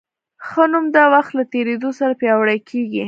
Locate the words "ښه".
0.47-0.63